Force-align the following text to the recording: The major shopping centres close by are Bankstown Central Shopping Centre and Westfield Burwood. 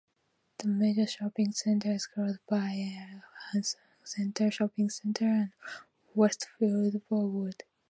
The 0.57 0.67
major 0.67 1.05
shopping 1.05 1.51
centres 1.51 2.07
close 2.07 2.39
by 2.49 2.97
are 2.97 3.23
Bankstown 3.53 3.77
Central 4.03 4.49
Shopping 4.49 4.89
Centre 4.89 5.25
and 5.25 5.51
Westfield 6.15 7.07
Burwood. 7.07 7.61